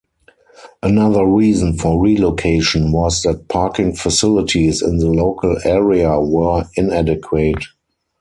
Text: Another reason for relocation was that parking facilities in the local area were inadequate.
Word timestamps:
Another 0.81 1.23
reason 1.27 1.77
for 1.77 2.01
relocation 2.01 2.91
was 2.91 3.21
that 3.21 3.47
parking 3.49 3.95
facilities 3.95 4.81
in 4.81 4.97
the 4.97 5.09
local 5.11 5.57
area 5.63 6.19
were 6.19 6.65
inadequate. 6.75 7.65